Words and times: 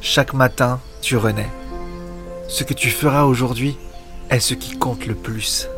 Chaque 0.00 0.32
matin, 0.32 0.80
tu 1.02 1.16
renais. 1.16 1.50
Ce 2.48 2.62
que 2.62 2.72
tu 2.72 2.88
feras 2.90 3.24
aujourd'hui 3.24 3.76
est 4.30 4.40
ce 4.40 4.54
qui 4.54 4.78
compte 4.78 5.06
le 5.06 5.14
plus. 5.14 5.68